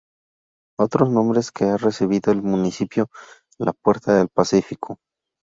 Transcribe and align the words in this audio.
Otros 0.79 1.11
nombres 1.11 1.51
que 1.51 1.65
ha 1.65 1.77
recibido 1.77 2.31
el 2.31 2.41
municipio: 2.41 3.09
La 3.59 3.71
Puerta 3.71 4.15
Del 4.17 4.29
Pacífico. 4.29 4.97